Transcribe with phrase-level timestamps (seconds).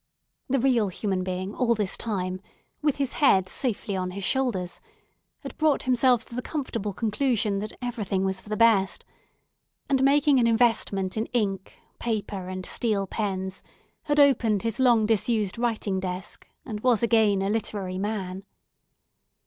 [0.49, 2.41] The real human being all this time,
[2.81, 4.81] with his head safely on his shoulders,
[5.41, 9.05] had brought himself to the comfortable conclusion that everything was for the best;
[9.87, 13.61] and making an investment in ink, paper, and steel pens,
[14.05, 18.43] had opened his long disused writing desk, and was again a literary man.